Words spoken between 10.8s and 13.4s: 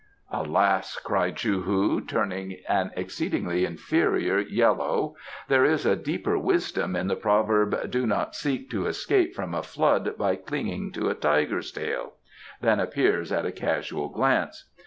to a tiger's tail,' than appears